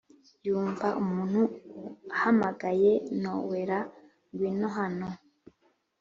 yumva 0.47 0.87
umuntu 1.01 1.41
ahamagaye 2.15 2.91
nowela 3.21 3.79
ngwino 4.33 4.67
hano" 4.77 5.07